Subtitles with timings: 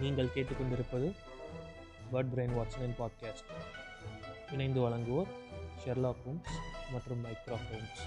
[0.00, 1.08] நீங்கள் கேட்டுக்கொண்டிருப்பது
[2.12, 3.50] bird brain வாட்சனின் பாட்காஸ்ட்
[4.52, 5.30] இணைந்து வழங்குவோர்
[5.82, 6.50] ஷெர்லாக் ஹோம்ஸ்
[6.92, 8.02] மற்றும் மைக்ரோ ஹோம்ஸ்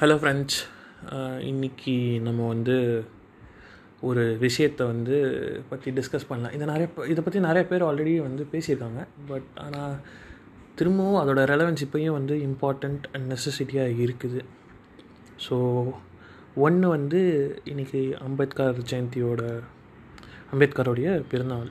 [0.00, 0.58] ஹலோ ஃப்ரெண்ட்ஸ்
[1.40, 2.76] இன்னைக்கு நம்ம வந்து
[4.00, 5.16] ஒரு விஷயத்தை வந்து
[5.68, 6.54] பற்றி டிஸ்கஸ் பண்ணலாம்.
[6.54, 9.02] இதை நிறைய இதை பற்றி நிறைய பேர் ஆல்ரெடி வந்து பேசியிருக்காங்க.
[9.26, 9.94] பட் ஆனால்
[10.74, 14.40] திரும்பவும் அதோடய ரெலவென்ஸ் இப்போயும் வந்து இம்பார்ட்டண்ட் அண்ட் நெசசிட்டியாக இருக்குது.
[15.48, 15.56] ஸோ
[16.62, 17.20] ஒன்று வந்து
[17.70, 19.42] இன்றைக்கி அம்பேத்கர் ஜெயந்தியோட
[20.52, 21.70] அம்பேத்கருடைய பிறந்தநாள்.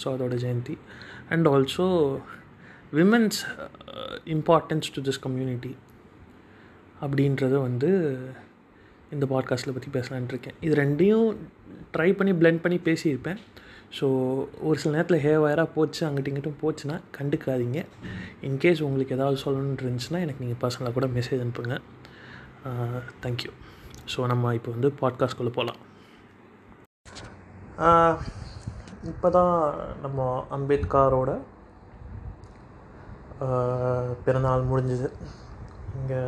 [0.00, 0.74] ஸோ அதோட Jayanti.
[1.32, 1.86] And also
[2.98, 3.40] women's
[4.34, 5.72] importance to this community
[7.04, 7.90] அப்படின்றத வந்து
[9.16, 10.56] இந்த பாட்காஸ்ட்டில் பற்றி பேசலான் இருக்கேன்.
[10.60, 11.28] இது ரெண்டையும்
[11.96, 13.38] ட்ரை பண்ணி பிளெண்ட் பண்ணி பேசியிருப்பேன்.
[13.98, 14.06] ஸோ
[14.68, 17.82] ஒரு சில நேரத்தில் ஹே வயராக போச்சு அங்கிட்டும் இங்கிட்டும் போச்சுன்னா கண்டுக்காதீங்க.
[18.48, 21.78] இன்கேஸ் உங்களுக்கு ஏதாவது சொல்லணுன்னு இருந்துச்சுன்னா எனக்கு நீங்கள் பர்சனலாக கூட மெசேஜ் அனுப்புங்க.
[22.68, 23.50] Uh, தேங்க்யூ
[24.12, 25.80] ஸோ நம்ம இப்போ வந்து பாட்காஸ்ட்குள்ளே போகலாம்
[29.10, 29.54] இப்போ தான்
[30.04, 30.18] நம்ம
[30.56, 31.30] அம்பேத்கரோட
[34.24, 35.08] பிறந்தநாள் முடிஞ்சுது.
[35.98, 36.20] இங்கே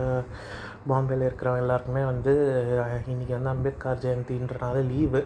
[0.90, 2.32] பாம்பேயில் இருக்கிறவங்க எல்லாருக்குமே வந்து
[2.82, 5.22] இன்றைக்கி இன்னைக்கு வந்து அம்பேத்கர் ஜெயந்தின்றனால லீவு.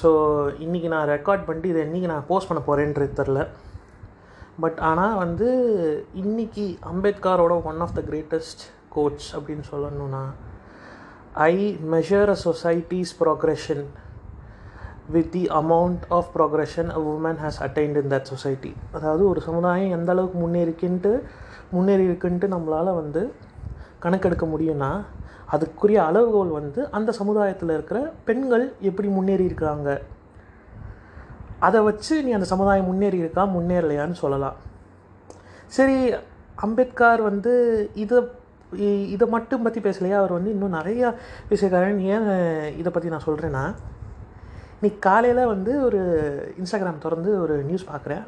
[0.00, 0.08] ஸோ
[0.64, 3.40] இன்றைக்கி நான் ரெக்கார்ட் பண்ணிட்டு இதை இன்றைக்கி நான் போஸ்ட் பண்ண போகிறேன்றது தெரில
[4.64, 5.48] பட் ஆனால் வந்து
[6.22, 8.64] இன்னைக்கு அம்பேத்கரோட one of the greatest
[8.96, 10.22] quotes அப்படின்னு சொல்லணும்னா
[11.34, 13.84] I measure a society's progression
[15.10, 19.90] with the amount of progression a woman has attained in that society அதாவது ஒரு சமுதாயம்
[19.90, 21.12] எந்த அளவுக்கு முன்னேறிக்கின்ட்டு
[21.70, 23.32] முன்னேறி இருக்குன்ட்டு நம்மளால் வந்து
[24.00, 24.90] கணக்கெடுக்க முடியும்னா
[25.52, 30.00] அதுக்குரிய அளவுகோல் வந்து அந்த சமுதாயத்தில் இருக்கிற பெண்கள் எப்படி முன்னேறி இருக்கிறாங்க
[31.58, 34.56] அதை வச்சு நீ அந்த சமுதாயம் முன்னேறி இருக்கா முன்னேறலையான்னு சொல்லலாம்.
[35.66, 36.14] சரி
[36.56, 37.52] அம்பேத்கர் வந்து
[37.94, 38.18] இதை
[39.14, 40.16] இதை மட்டும் பற்றி பேசலையா?
[40.22, 41.08] அவர் வந்து இன்னும் நிறையா
[41.50, 42.28] பேசியிருக்காருன்னு ஏன்
[42.80, 43.64] இதை பற்றி நான் சொல்கிறேன்னா
[44.82, 46.00] நீ காலையில் வந்து ஒரு
[46.60, 48.26] இன்ஸ்டாகிராம் திறந்து ஒரு நியூஸ் பார்க்குறேன்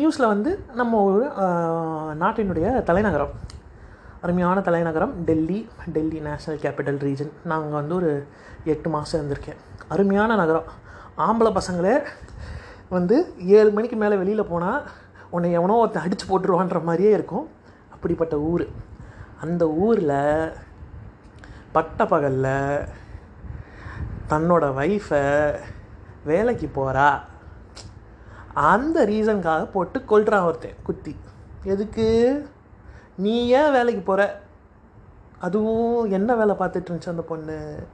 [0.00, 1.22] நியூஸில் வந்து நம்ம ஒரு
[2.22, 3.34] நாட்டினுடைய தலைநகரம்
[4.24, 5.58] அருமையான தலைநகரம் Delhi
[5.92, 8.10] Delhi national capital region நாங்கள் வந்து ஒரு
[8.72, 9.60] எட்டு மாதம் இருந்திருக்கேன்.
[9.88, 10.66] அருமையான நகரம்.
[11.26, 11.94] ஆம்பளை பசங்களே
[12.96, 13.16] வந்து
[13.58, 14.82] ஏழு மணிக்கு மேலே வெளியில் போனால்
[15.30, 17.46] உன்னை எவனோ ஒருத்தன் அடித்து போட்டுருவான்ற மாதிரியே இருக்கும்.
[17.94, 18.66] அப்படிப்பட்ட ஊர்.
[19.40, 20.52] அந்த ஊரில்
[21.72, 22.86] பட்ட பகலில்
[24.28, 25.24] தன்னோட ஒய்ஃபை
[26.24, 27.08] வேலைக்கு போகிறா
[28.54, 31.16] அந்த ரீசனுக்காக போட்டு கொள்கிறான் ஒருத்தன் குத்தி
[31.64, 32.06] எதுக்கு?
[33.16, 34.40] நீ ஏன் வேலைக்கு போகிற
[35.38, 37.86] அதுவும் என்ன வேலை பார்த்துட்டு இருந்துச்சு அந்த பொண்ணு?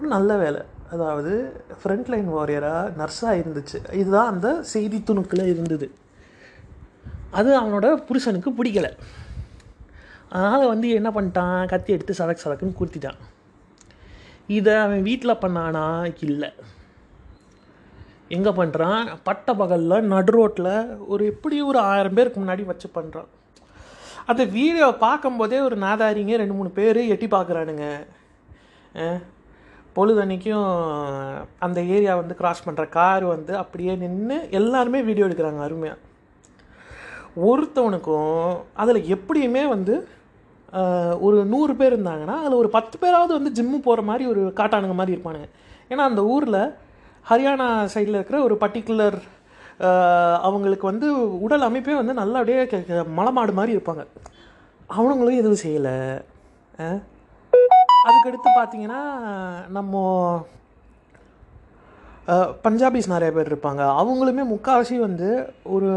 [0.00, 0.62] நல்ல வேலை.
[0.92, 3.92] அதாவது ஃப்ரண்ட் லைன் வாரியராக நர்ஸாக இருந்துச்சு.
[3.92, 5.94] இதுதான் அந்த செய்தி துணுக்கில் இருந்தது.
[7.30, 8.88] அது அவனோட புருஷனுக்கு பிடிக்கல.
[10.34, 11.58] அதனால் வந்து என்ன பண்ணிட்டான்?
[11.72, 13.20] கத்தி எடுத்து சதக்கு சதக்குன்னு குத்திட்டான்.
[14.58, 15.86] இதை அவன் வீட்டில் பண்ணானா?
[16.26, 16.50] இல்லை.
[18.36, 20.74] எங்கே பண்ணுறான் பட்ட பகலில் நடு ரோட்டில்
[21.12, 23.30] ஒரு எப்படி ஒரு ஆயிரம் பேருக்கு முன்னாடி வச்சு பண்ணுறான்
[24.30, 27.86] அந்த வீடியோ பார்க்கும்போதே ஒரு நாதாரிங்க ரெண்டு மூணு பேர் எட்டி பார்க்குறானுங்க.
[29.96, 30.68] பொழுதன்னைக்கும்
[31.66, 35.98] அந்த ஏரியா வந்து கிராஸ் பண்ணுற கார் வந்து அப்படியே நின்று எல்லாருமே வீடியோ எடுக்கிறாங்க அருமையாக
[37.48, 38.38] ஒருத்தவனுக்கும்
[38.82, 39.94] அதில் எப்படியுமே வந்து
[41.26, 45.14] ஒரு நூறு பேர் இருந்தாங்கன்னா அதில் ஒரு பத்து பேராவது வந்து ஜிம்மு போகிற மாதிரி ஒரு காட்டானுங்க மாதிரி
[45.16, 45.48] இருப்பானுங்க.
[45.92, 46.62] ஏன்னா அந்த ஊரில்
[47.30, 49.18] ஹரியானா சைடில் இருக்கிற ஒரு பர்டிகுலர்
[50.46, 51.08] அவங்களுக்கு வந்து
[51.46, 54.02] உடல் அமைப்பே வந்து நல்லா அப்படியே மலமாடு மாதிரி இருப்பாங்க.
[54.96, 55.94] அவனுங்களும் எதுவும் செய்யலை.
[58.08, 59.00] அதுக்கடுத்து பார்த்தீங்கன்னா
[59.76, 60.02] நம்ம
[62.64, 63.82] பஞ்சாபிஸ் நிறைய பேர் இருப்பாங்க.
[64.00, 65.28] அவங்களுமே முக்கால்வாசி வந்து
[65.76, 65.90] ஒரு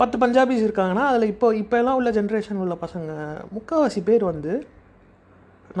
[0.00, 3.10] பத்து பஞ்சாபிஸ் இருக்காங்கன்னா அதில் இப்போ இப்போ எல்லாம் உள்ள ஜென்ரேஷன் உள்ள பசங்க
[3.54, 4.52] முக்கால்வாசி பேர் வந்து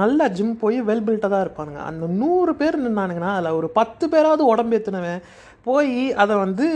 [0.00, 1.80] நல்லா ஜிம் போய் வெல் பில்ட்டாக தான் இருப்பானுங்க.
[1.90, 5.22] அந்த நூறு பேர் நின்னானுங்கன்னா அதில் ஒரு பத்து பேராவது உடம்பு ஏற்றுனவன்
[5.68, 6.66] போய் அதை வந்து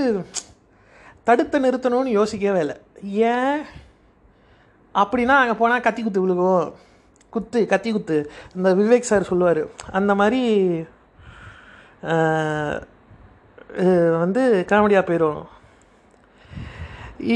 [1.28, 2.76] தடுத்து நிறுத்தணும்னு யோசிக்கவே இல்லை.
[3.32, 3.60] ஏன்?
[5.02, 6.64] அப்படின்னா அங்கே போனால் கத்தி குத்து விழுகும்.
[7.34, 8.16] குத்து கத்தி குத்து.
[8.56, 9.62] இந்த விவேக் சார் சொல்லுவார்.
[9.98, 10.42] அந்த மாதிரி
[14.22, 15.40] வந்து காமெடியாக போயிடும்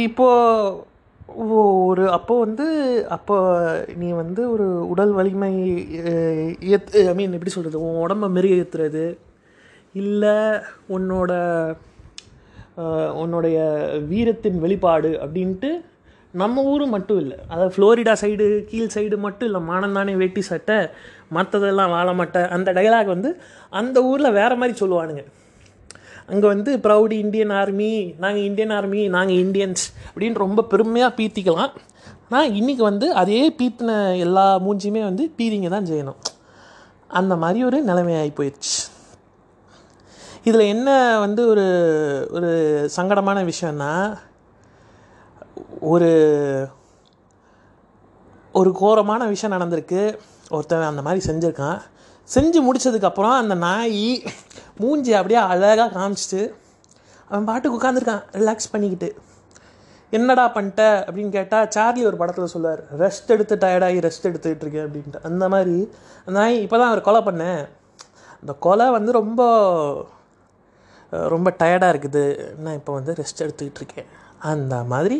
[0.05, 0.93] இப்போது
[1.89, 2.67] ஒரு அப்போ வந்து
[3.09, 3.37] அப்போ
[3.97, 5.53] நீ வந்து ஒரு உடல் வலிமை
[7.07, 9.05] ஐ மீன் எப்படி சொல்கிறது உன் உடம்ப மெருகேற்றுறது
[9.93, 10.37] இல்லை
[10.89, 11.33] உன்னோட
[13.23, 13.59] உன்னுடைய
[14.09, 15.71] வீரத்தின் வெளிப்பாடு அப்படின்ட்டு
[16.33, 17.37] நம்ம ஊர் மட்டும் இல்லை.
[17.49, 19.61] அதாவது ஃப்ளோரிடா சைடு கீழ் சைடு மட்டும் இல்லை.
[19.69, 20.79] மானந்தானே வேட்டி சட்டை
[21.35, 22.43] மற்றதெல்லாம் வாழ மாட்டை.
[22.49, 23.31] அந்த டைலாக் வந்து
[23.71, 25.25] அந்த ஊரில் வேறு மாதிரி சொல்லுவானுங்க.
[26.31, 27.91] அங்கே வந்து ப்ரௌடி இந்தியன் ஆர்மி
[28.23, 31.75] நாங்கள் இந்தியன் ஆர்மி நாங்கள் இந்தியன்ஸ் அப்படின்னு ரொம்ப பெருமையாக பீத்திக்கலாம்.
[32.29, 33.91] ஆனால் இன்றைக்கி வந்து அதே பீத்தின
[34.27, 36.21] எல்லா மூஞ்சியுமே வந்து பீதிங்க தான் செய்யணும்.
[37.21, 38.75] அந்த மாதிரி ஒரு நிலைமையாகி போயிடுச்சு
[40.49, 40.89] இதில் என்ன
[41.25, 41.67] வந்து ஒரு
[42.37, 42.51] ஒரு
[42.97, 43.93] சங்கடமான விஷயம்னா
[45.93, 46.11] ஒரு
[48.61, 50.03] ஒரு கோரமான விஷயம் நடந்திருக்கு.
[50.57, 51.79] ஒருத்தன் அந்த மாதிரி செஞ்சுருக்கான்.
[52.33, 54.05] செஞ்சு முடிச்சதுக்கப்புறம் அந்த நாய்
[54.83, 56.43] மூஞ்சி அப்படியே அழகாக காமிச்சிட்டு
[57.31, 59.09] அவன் பாட்டுக்கு உட்காந்துருக்கான் ரிலாக்ஸ் பண்ணிக்கிட்டு.
[60.17, 65.23] என்னடா பண்ணிட்ட அப்படின்னு கேட்டால் சார்லி ஒரு படத்தில் சொல்லுவார் ரெஸ்ட் எடுத்து டயர்டாகி ரெஸ்ட் எடுத்துக்கிட்டு இருக்கேன் அப்படின்ட்டு.
[65.29, 65.77] அந்த மாதிரி
[66.25, 67.63] அந்த நாய் இப்போ தான் அவர் கொலை பண்ணேன்
[68.41, 69.43] அந்த கொலை வந்து ரொம்ப
[71.35, 72.25] ரொம்ப டயர்டாக இருக்குது.
[72.63, 74.09] நான் இப்போ வந்து ரெஸ்ட் எடுத்துக்கிட்டு இருக்கேன்.
[74.53, 75.19] அந்த மாதிரி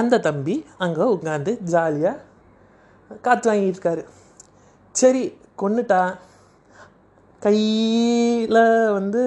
[0.00, 4.02] அந்த தம்பி அங்கே உட்காந்து ஜாலியாக காற்று வாங்கிட்டு இருக்காரு.
[4.94, 5.24] சரி
[5.62, 6.00] கொன்னுட்டா.
[7.46, 8.62] கையில்
[8.98, 9.20] வந்து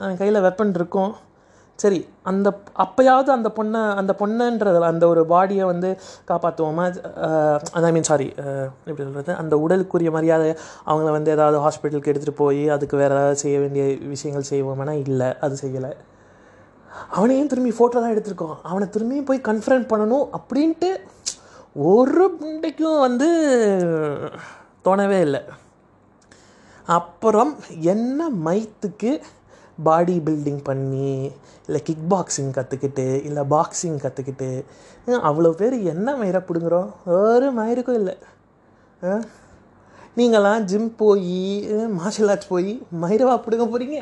[0.00, 1.12] அவன் கையில் வெப்பன் இருக்கும்.
[1.78, 1.98] சரி
[2.30, 2.48] அந்த
[2.82, 5.88] அப்போயாவது அந்த பொண்ணை அந்த பொண்ணுன்றதில் அந்த ஒரு பாடியை வந்து
[6.28, 6.84] காப்பாற்றுவோமா
[7.88, 8.28] ஐ மீன் சாரி
[8.88, 10.50] எப்படி சொல்கிறது அந்த உடலுக்குரிய மரியாதை
[10.90, 14.94] அவங்கள வந்து ஏதாவது ஹாஸ்பிட்டலுக்கு எடுத்துகிட்டு போய் அதுக்கு வேறு ஏதாவது செய்ய வேண்டிய விஷயங்கள் செய்வோம்னா?
[15.06, 15.92] இல்லை அது செய்யலை.
[17.16, 18.56] அவனையும் திரும்பி ஃபோட்டோ தான் எடுத்திருக்கோம்.
[18.70, 20.92] அவனை திரும்பியும் போய் கன்ஃபரன்ட் பண்ணணும் அப்படின்ட்டு
[21.92, 23.28] ஒரு புண்டைக்கும் வந்து
[24.86, 25.42] தோணவே இல்லை.
[26.86, 27.52] அப்புறம்
[27.92, 29.10] என்ன மைத்துக்கு
[29.86, 31.12] பாடி பில்டிங் பண்ணி
[31.66, 34.48] இல்லை கிக் பாக்ஸிங் கற்றுக்கிட்டு இல்லை பாக்ஸிங் கற்றுக்கிட்டு
[35.30, 36.90] அவ்வளோ பேர் என்ன மயிரை பிடுங்குறோம்
[37.20, 38.14] ஒரு மயிருக்கும் இல்லை.
[40.18, 41.40] நீங்களாம் ஜிம் போய்
[41.98, 42.70] மார்ஷல் ஆர்ட்ஸ் போய்
[43.04, 43.98] மயிரவா பிடுங்க போகிறீங்க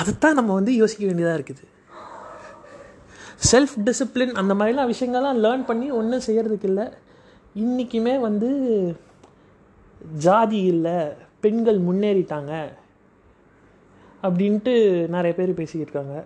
[0.00, 1.64] அதைத்தான் நம்ம வந்து யோசிக்க வேண்டியதாக இருக்குது.
[3.50, 6.86] செல்ஃப் டிசிப்ளின் அந்த மாதிரிலாம் விஷயங்கள்லாம் லேர்ன் பண்ணி ஒன்றும் செய்கிறதுக்கு இல்லை.
[7.62, 8.50] இன்றைக்குமே வந்து
[10.10, 10.98] ஜாதி இல்லை
[11.40, 12.52] பெண்கள் முன்னேறிட்டாங்க
[14.22, 14.74] அப்படின்ட்டு
[15.08, 16.24] நிறைய பேர் பேசிக்கிட்டு இருக்காங்க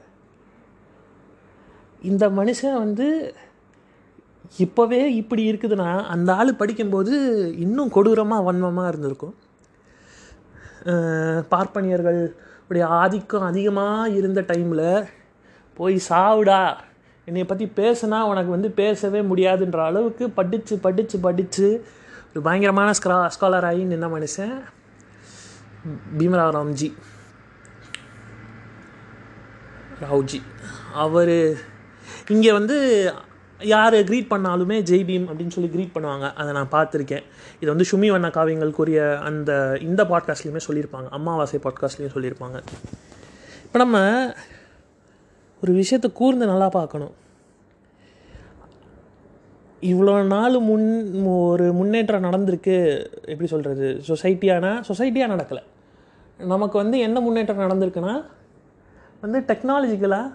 [2.02, 3.34] இந்த மனுஷன் வந்து
[4.58, 7.14] இப்போவே இப்படி இருக்குதுன்னா அந்த ஆள் படிக்கும்போது
[7.58, 9.34] இன்னும் கொடூரமாக வன்மமாக இருந்திருக்கும்.
[11.48, 12.34] பார்ப்பனியர்கள்
[12.68, 15.08] உடைய ஆதிக்கம் அதிகமாக இருந்த டைமில்
[15.74, 16.76] போய் சாவுடா
[17.24, 21.84] என்னை பற்றி பேசுனா உனக்கு வந்து பேசவே முடியாதுன்ற அளவுக்கு படித்து படித்து படித்து
[22.36, 24.50] ஒரு பயங்கரமான ஸ்கா ஸ்காலராகி நின்ன மனுஷன்
[26.18, 26.88] பீமராவ் ராம்ஜி
[30.02, 30.40] ராவ்ஜி.
[30.92, 31.32] அவர்
[32.28, 32.76] இங்கே வந்து
[33.60, 36.34] யார் க்ரீட் பண்ணாலுமே ஜெய் பீம் அப்படின்னு சொல்லி க்ரீட் பண்ணுவாங்க.
[36.34, 37.24] அதை நான் பார்த்துருக்கேன்.
[37.60, 41.08] இது வந்து சுமி வண்ண காவியங்களுக்குரிய அந்த இந்த பாட்காஸ்ட்லேயுமே சொல்லியிருப்பாங்க.
[41.08, 42.60] அம்மாவாசை பாட்காஸ்ட்லேயும் சொல்லியிருப்பாங்க.
[43.64, 43.98] இப்போ நம்ம
[45.60, 47.14] ஒரு விஷயத்தை கூர்ந்து நல்லா பார்க்கணும்.
[49.82, 50.88] இவ்வளோ நாள் முன்
[51.32, 52.76] ஒரு முன்னேற்றம் நடந்திருக்கு
[53.32, 55.62] எப்படி சொல்கிறது சொசைட்டியானா சொசைட்டியாக நடக்கலை.
[56.52, 58.14] நமக்கு வந்து என்ன முன்னேற்றம் நடந்திருக்குன்னா
[59.20, 60.26] வந்து டெக்னாலஜிக்கலாக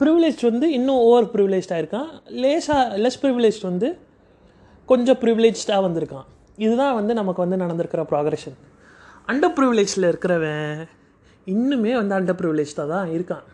[0.00, 2.08] ப்ரிவிலேஜ் வந்து இன்னும் ஓவர் ப்ரிவிலேஜ்டாக இருக்கான்
[2.42, 3.88] லேசாக லெஸ் ப்ரிவிலேஜ் வந்து
[4.86, 6.26] கொஞ்சம் ப்ரிவிலேஜ்டாக வந்திருக்கான்.
[6.64, 8.58] இதுதான் வந்து நமக்கு வந்து நடந்திருக்கிற ப்ராக்ரெஷன்
[9.32, 10.82] அண்டர் ப்ரிவிலேஜில் இருக்கிறவன்
[11.46, 13.46] இன்னுமே வந்து அண்டர் ப்ரிவிலேஜ்டாக தான் இருக்கான்.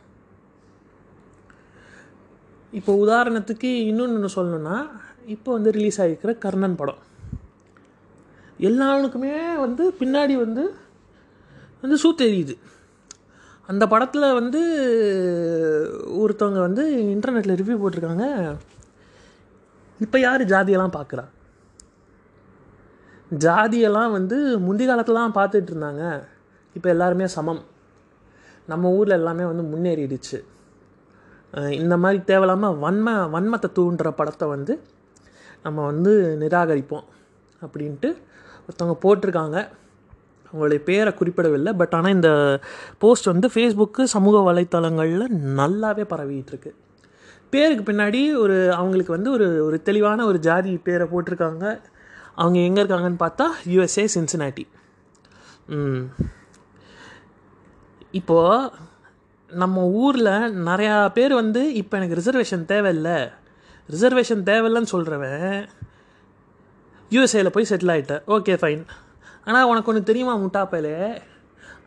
[2.79, 4.77] இப்போ உதாரணத்துக்கு இன்னொன்று சொல்லணும்னா
[5.35, 7.03] இப்போ வந்து ரிலீஸ் ஆகிருக்கிற கர்ணன் படம்.
[8.69, 9.35] எல்லாருக்குமே
[9.65, 10.65] வந்து பின்னாடி வந்து
[11.83, 12.55] வந்து சூ தெரியுது
[13.71, 14.61] அந்த படத்தில் வந்து
[16.23, 16.83] ஒருத்தவங்க வந்து
[17.15, 18.27] இன்டர்நெட்டில் ரிவ்யூ போட்டிருக்காங்க.
[20.05, 21.25] இப்போ யார் ஜாதியெல்லாம் பார்க்குறா
[23.45, 26.03] ஜாதியெல்லாம் வந்து முந்தி காலத்துலலாம் பார்த்துட்டு இருந்தாங்க.
[26.77, 27.63] இப்போ எல்லாருமே சமம்.
[28.73, 30.39] நம்ம ஊரில் எல்லாமே வந்து முன்னேறிடுச்சு.
[31.81, 34.75] இந்த மாதிரி தேவையில்லாமல் வன்ம வன்மத்தை தூண்டுற படத்தை வந்து
[35.65, 37.07] நம்ம வந்து நிராகரிப்போம்
[37.63, 38.09] அப்படின்ட்டு
[38.65, 39.57] ஒருத்தவங்க போட்டிருக்காங்க.
[40.49, 41.73] அவங்களுடைய பேரை குறிப்பிடவில்லை.
[41.73, 42.31] பட் ஆனால் இந்த
[43.03, 45.27] போஸ்ட் வந்து ஃபேஸ்புக்கு சமூக வலைத்தளங்களில்
[45.61, 46.73] நல்லாவே பரவிட்டுருக்கு
[47.53, 51.65] பேருக்கு பின்னாடி ஒரு அவங்களுக்கு வந்து ஒரு ஒரு தெளிவான ஒரு ஜாதி பேரை போட்டிருக்காங்க.
[52.35, 54.65] அவங்க எங்கே இருக்காங்கன்னு பார்த்தா யுஎஸ்ஏ சின்சினாட்டி
[58.11, 58.71] இப்போது
[59.63, 60.33] நம்ம ஊரில்
[60.69, 63.17] நிறையா பேர் வந்து இப்போ எனக்கு ரிசர்வேஷன் தேவையில்லை.
[63.89, 65.43] ரிசர்வேஷன் தேவையில்லைன்னு சொல்கிறவன்
[67.11, 68.83] யூஎஸ்ஏல போய் செட்டில் ஆகிட்டேன் ஓகே ஃபைன்
[69.49, 70.95] ஆனால் உனக்கு ஒன்று தெரியுமா முட்டாப்பையில்?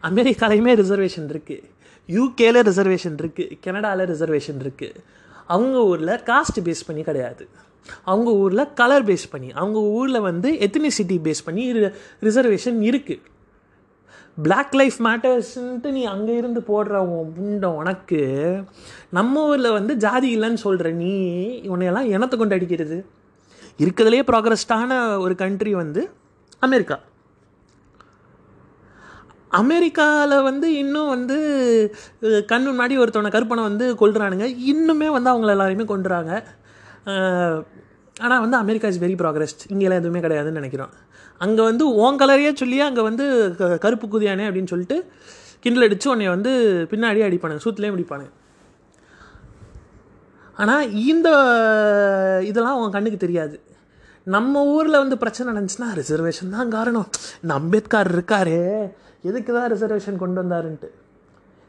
[0.09, 1.65] அமெரிக்காலையுமே ரிசர்வேஷன் இருக்குது
[2.09, 5.01] யூகேல ரிசர்வேஷன் இருக்குது கனடாவில் ரிசர்வேஷன் இருக்குது
[5.53, 7.43] அவங்க ஊரில் காஸ்ட் பேஸ் பண்ணி கிடையாது.
[8.11, 11.63] அவங்க ஊரில் கலர் பேஸ் பண்ணி அவங்க ஊரில் வந்து எத்தனிசிட்டி பேஸ் பண்ணி
[12.27, 13.23] ரிசர்வேஷன் இருக்குது
[14.37, 18.19] பிளாக் லைஃப் மேட்டர்ஸ்ன்ட்டு நீ அங்கே இருந்து போடுற உன் உனக்கு
[19.17, 21.13] நம்ம ஊரில் வந்து ஜாதி இல்லைன்னு சொல்கிற நீ
[21.73, 22.97] உன்னையெல்லாம் இனத்தை கொண்டு அடிக்கிறது.
[23.83, 24.91] இருக்கிறதுலே ப்ராக்ரஸ்டான
[25.25, 26.01] ஒரு கண்ட்ரி வந்து
[26.61, 26.97] அமெரிக்கா.
[29.61, 31.37] அமெரிக்காவில் வந்து இன்னும் வந்து
[32.51, 36.31] கண் முன்னாடி ஒருத்தவனை கருப்பனை வந்து கொள்கிறானுங்க இன்னுமே வந்து அவங்கள எல்லாரையுமே கொண்டுறாங்க
[38.19, 40.89] ஆனால் வந்து அமெரிக்கா இஸ் வெரி ப்ராக்ரஸ்ட் இங்கெல்லாம் எதுவுமே கிடையாதுன்னு நினைக்கிறோம்.
[41.37, 45.11] அங்கே வந்து ஓன் கலரையே சொல்லி அங்கே வந்து க- கருப்பு குதியானே அப்படின்னு சொல்லிட்டு
[45.63, 46.51] கிண்டில் அடித்து உன்னை வந்து
[46.89, 48.29] பின்னாடி அடிப்பானுங்க சூத்துலேயும் அடிப்பானுங்க
[50.53, 51.29] ஆனால் இந்த
[52.43, 53.61] இதெல்லாம் உன் கண்ணுக்கு தெரியாது.
[54.23, 57.07] நம்ம ஊரில் வந்து பிரச்சனை நடந்துச்சுன்னா ரிசர்வேஷன் தான் காரணம்.
[57.41, 58.89] இந்த அம்பேத்கர் இருக்காரே
[59.21, 60.89] எதுக்கு தான் ரிசர்வேஷன் கொண்டு வந்தாருன்ட்டு.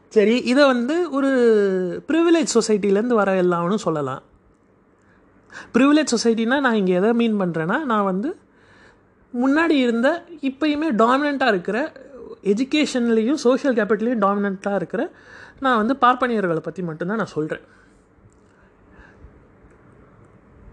[0.09, 1.29] சரி இதை வந்து ஒரு
[2.07, 4.21] ப்ரிவிலேஜ் சொசைட்டிலேருந்து வர எல்லாம்னு சொல்லலாம்.
[5.73, 8.29] ப்ரிவிலேஜ் சொசைட்டினா நான் இங்கே எதை மீன் பண்ணுறேன்னா நான் வந்து
[9.33, 11.91] முன்னாடி இருந்த இப்போயுமே டாமினண்ட்டாக இருக்கிற
[12.43, 15.11] எஜுகேஷன்லேயும் சோஷியல் கேபிட்டலையும் டாமினண்ட்டாக இருக்கிற
[15.59, 17.67] நான் வந்து பார்ப்பனியர்களை பற்றி மட்டும்தான் நான் சொல்கிறேன்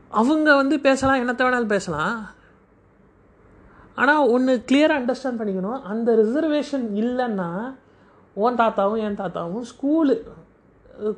[0.09, 2.29] அவங்க வந்து பேசலாம் என்னத்த வேணாலும் பேசலாம்.
[3.95, 5.81] ஆனால் ஒன்று கிளியராக அண்டர்ஸ்டாண்ட் பண்ணிக்கணும்.
[5.83, 7.49] அந்த ரிசர்வேஷன் இல்லைன்னா
[8.35, 10.15] ஓன் தாத்தாவும் என் தாத்தாவும் ஸ்கூலு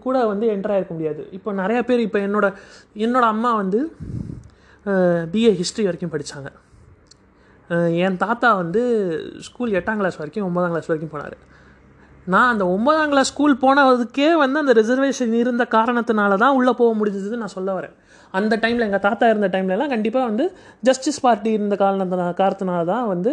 [0.05, 1.23] கூட வந்து என்டர் ஆகிருக்க முடியாது.
[1.37, 2.47] இப்போ நிறையா பேர் இப்போ என்னோட
[3.05, 3.81] என்னோடய அம்மா வந்து
[5.33, 6.51] பிஏ ஹிஸ்ட்ரி வரைக்கும் படித்தாங்க
[8.05, 8.83] என் தாத்தா வந்து
[9.47, 11.37] ஸ்கூல் எட்டாம் கிளாஸ் வரைக்கும் ஒன்பதாம் கிளாஸ் வரைக்கும் போனார்.
[12.33, 17.41] நான் அந்த ஒன்பதாம் கிளாஸ் ஸ்கூல் போனதுக்கே வந்து அந்த ரிசர்வேஷன் இருந்த காரணத்தினால தான் உள்ளே போக முடிஞ்சது
[17.43, 17.95] நான் சொல்ல வரேன்.
[18.39, 20.45] அந்த டைமில் எங்கள் தாத்தா இருந்த டைம்லலாம் கண்டிப்பாக வந்து
[20.89, 23.33] ஜஸ்டிஸ் பார்ட்டி இருந்த காரணத்தினால காரணத்தினால தான் வந்து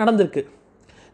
[0.00, 0.42] நடந்திருக்கு.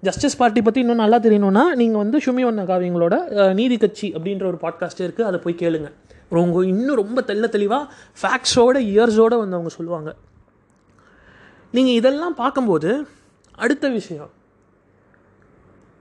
[0.07, 3.15] ஜஸ்டிஸ் பார்ட்டி பற்றி இன்னும் நல்லா தெரியணும்னா நீங்கள் வந்து ஷுமி வண்ண காவியங்களோட
[3.55, 5.89] நீதி கட்சி அப்படின்ற ஒரு பாட்காஸ்ட் இருக்குது அதை போய் கேளுங்க.
[6.29, 7.93] ரொம்ப இன்னும் ரொம்ப தெள்ள தெளிவாக
[8.23, 10.17] ஃபேக்ட்ஸோட இயர்ஸோடு வந்து அவங்க சொல்லுவாங்க.
[11.71, 13.07] நீங்கள் இதெல்லாம் பார்க்கும்போது
[13.55, 14.31] அடுத்த விஷயம்.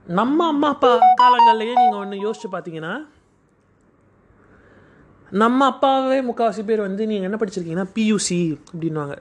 [0.06, 2.94] நம்ம அம்மா அப்பா காலங்கள்லேயே நீங்கள் ஒன்று யோசிச்சு பார்த்தீங்கன்னா
[5.30, 9.14] நம்ம அப்பாவே முக்கால்வாசி பேர் வந்து நீங்கள் என்ன படிச்சிருக்கீங்கன்னா பியூசி அப்படின்வாங்க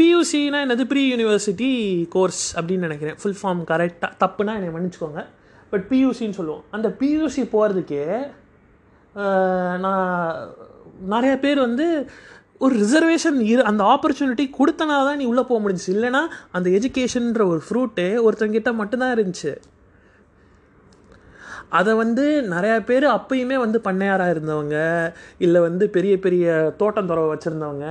[0.00, 0.84] பியூசினா என்னது?
[0.90, 1.70] ப்ரீ யூனிவர்சிட்டி
[2.14, 3.16] கோர்ஸ் அப்படின்னு நினைக்கிறேன்.
[3.20, 5.22] ஃபுல் ஃபார்ம் கரெக்டாக தப்புனா என்னை மன்னிச்சுக்கோங்க.
[5.72, 6.64] பட் பியூசின்னு சொல்லுவோம்.
[6.76, 8.04] அந்த பியூசி போகிறதுக்கே
[9.84, 10.04] நான்
[11.14, 11.86] நிறைய பேர் வந்து
[12.64, 15.92] ஒரு ரிசர்வேஷன் இரு அந்த ஆப்பர்ச்சுனிட்டி கொடுத்தனா தான் நீ உள்ளே போக முடிஞ்சுச்சு.
[15.96, 16.22] இல்லைனா
[16.56, 19.52] அந்த எஜுகேஷன்ற ஒரு ஃப்ரூட்டு ஒருத்தங்கிட்ட மட்டும்தான் இருந்துச்சு.
[21.78, 24.76] அதை வந்து நிறையா பேர் அப்பயுமே வந்து பண்ணையாராக இருந்தவங்க
[25.46, 26.46] இல்லை வந்து பெரிய பெரிய
[26.80, 27.86] தோட்டம் துறவை வச்சுருந்தவங்க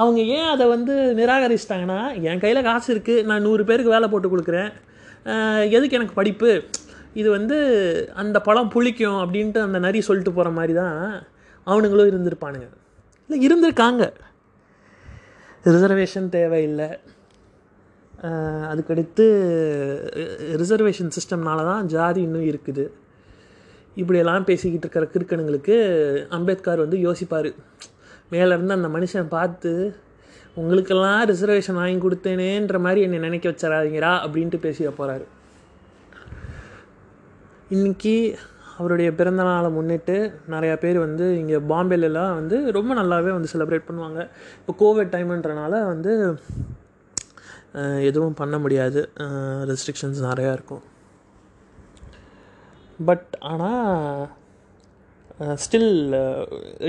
[0.00, 4.70] அவங்க ஏன் அதை வந்து நிராகரிச்சிட்டாங்கன்னா என் கையில் காசு இருக்குது நான் நூறு பேருக்கு வேலை போட்டு கொடுக்குறேன்.
[5.76, 6.52] எதுக்கு எனக்கு படிப்பு?
[7.20, 7.56] இது வந்து
[8.22, 10.96] அந்த பழம் புளிக்கும் அப்படின்ட்டு அந்த நரி சொல்லிட்டு போகிற மாதிரி தான்
[11.66, 12.68] அவனுங்களும் இருந்திருப்பானுங்க.
[13.26, 14.04] இல்லை இருந்திருக்காங்க.
[15.74, 16.88] ரிசர்வேஷன் தேவையில்லை.
[18.70, 19.24] அதுக்கடுத்து
[20.62, 22.84] ரிசர்வேஷன் சிஸ்டம்னால தான் ஜாதி இன்னும் இருக்குது.
[24.00, 25.76] இப்படியெல்லாம் பேசிக்கிட்டு இருக்கிற கிறுக்கணுங்களுக்கு
[26.36, 27.50] அம்பேத்கர் வந்து யோசிப்பார்.
[28.32, 29.72] மேலேருந்து அந்த மனுஷன் பார்த்து
[30.60, 35.26] உங்களுக்கெல்லாம் ரிசர்வேஷன் வாங்கி கொடுத்தேனேன்ற மாதிரி என்னை நினைக்க வச்சிடாதீங்கடா அப்படின்ட்டு பேசிய போகிறாரு
[37.76, 38.16] இன்னைக்கு
[38.78, 40.16] அவருடைய பிறந்த நாளை முன்னிட்டு
[40.52, 44.20] நிறையா பேர் வந்து இங்கே பாம்பேலலாம் வந்து ரொம்ப நல்லாவே வந்து செலிப்ரேட் பண்ணுவாங்க.
[44.60, 46.12] இப்போ கோவிட் டைம்ன்றனால வந்து
[48.08, 49.00] எதுவும் பண்ண முடியாது.
[49.70, 50.82] ரெஸ்ட்ரிக்ஷன்ஸ் நிறையா இருக்கும்.
[53.08, 54.26] பட் ஆனால்
[55.64, 55.90] ஸ்டில்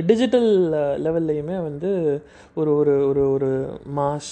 [0.10, 0.50] டிஜிட்டல்
[1.06, 1.90] லெவல்லையுமே வந்து
[2.60, 3.50] ஒரு ஒரு ஒரு ஒரு
[4.00, 4.32] மாஸ்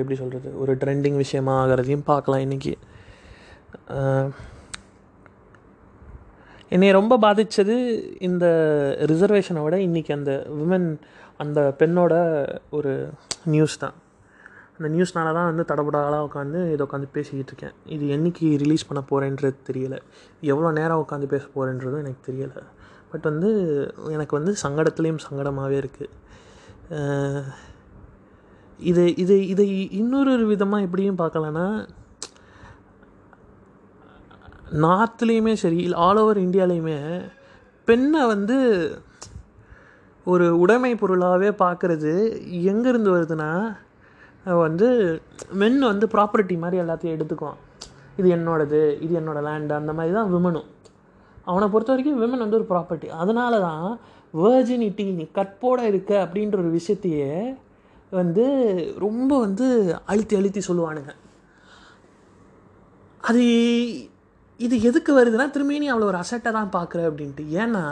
[0.00, 2.74] எப்படி சொல்கிறது ஒரு ட்ரெண்டிங் விஷயமா ஆகிறதையும் பார்க்கலாம் இன்றைக்கி
[6.74, 7.74] என்னை ரொம்ப பாதித்தது
[8.28, 8.46] இந்த
[9.10, 10.88] ரிசர்வேஷனை விட இன்றைக்கி அந்த விமன்
[11.42, 12.14] அந்த பெண்ணோட
[12.76, 12.92] ஒரு
[13.54, 13.96] நியூஸ் தான்.
[14.76, 17.74] அந்த நியூஸ்னால தான் வந்து தடபடாலாக உட்காந்து இதை உட்காந்து பேசிக்கிட்டு இருக்கேன்.
[17.94, 19.98] இது என்னைக்கு ரிலீஸ் பண்ண போகிறேன்றது தெரியலை.
[20.52, 22.62] எவ்வளோ நேரம் உட்காந்து பேச போகிறேன்றதும் எனக்கு தெரியலை.
[23.12, 23.50] பட் வந்து
[24.10, 26.08] எனக்கு வந்து சங்கடத்துலேயும் சங்கடமாகவே இருக்குது
[28.78, 31.86] இது இது இதை இன்னொரு விதமாக எப்படியும் பார்க்கலன்னா
[34.80, 36.98] நார்த்லேயுமே சரி இல்லை ஆல் ஓவர் இந்தியாலேயுமே
[37.84, 38.56] பெண்ணை வந்து
[40.26, 42.12] ஒரு உடைமை பொருளாகவே பார்க்குறது
[42.50, 43.50] எங்கேருந்து வருதுன்னா
[44.44, 44.88] வந்து
[45.52, 47.58] மென் வந்து ப்ராப்பர்ட்டி மாதிரி எல்லாத்தையும் எடுத்துக்குவான்.
[48.16, 50.68] இது என்னோடது இது என்னோடய லேண்டு அந்த மாதிரி தான் விமனும்
[51.50, 53.86] அவனை பொறுத்த வரைக்கும் விமன் வந்து ஒரு ப்ராப்பர்ட்டி அதனால தான்
[54.42, 57.32] வேர்ஜினிட்டி நீ கற்போடு இருக்க அப்படின்ற ஒரு விஷயத்தையே
[58.20, 58.44] வந்து
[59.04, 59.66] ரொம்ப வந்து
[60.12, 61.12] அழுத்தி அழுத்தி சொல்லுவானுங்க.
[63.28, 63.44] அது
[64.60, 67.44] இது எதுக்கு வருதுன்னா திரும்பி நீ அவ்வளோ ஒரு அசட்டை தான் பார்க்குற அப்படின்ட்டு.
[67.62, 67.84] ஏன்னா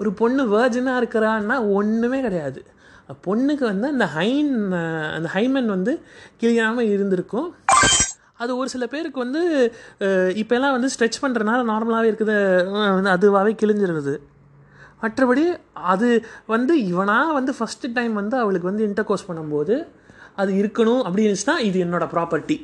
[0.00, 2.60] ஒரு பொண்ணு வேர்ஜினாக இருக்கிறான்னா ஒன்றுமே கிடையாது.
[3.26, 4.52] பொண்ணுக்கு வந்து அந்த ஹைன்
[5.16, 5.92] அந்த ஹைமன் வந்து
[6.40, 7.48] கிழியாமல் இருந்திருக்கும்.
[8.40, 9.42] அது ஒரு சில பேருக்கு வந்து
[10.42, 12.36] இப்போல்லாம் வந்து ஸ்ட்ரெச் பண்ணுறனால நார்மலாகவே இருக்குது
[12.96, 14.14] வந்து அதுவாகவே கிழிஞ்சிருது.
[15.02, 15.44] மற்றபடி
[15.92, 16.08] அது
[16.54, 19.74] வந்து இவனாக வந்து ஃபஸ்ட்டு டைம் வந்து அவளுக்கு வந்து இன்டர்கோர்ஸ் பண்ணும்போது
[20.42, 22.56] அது இருக்கணும் அப்படின்னுச்சுன்னா இருந்துச்சுன்னா இது என்னோடய ப்ராப்பர்ட்டி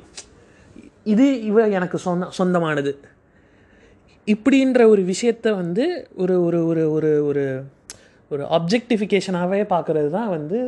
[1.12, 2.92] இது இவ எனக்கு சொந்த சொந்தமானது.
[4.28, 7.44] இப்படின்ற ஒரு விஷயத்த வந்து ஒரு ஒரு ஒரு ஒரு ஒரு
[8.30, 10.60] ஒரு அப்ஜெக்டிஃபிகேஷனாகவே பார்க்குறது தான் வந்து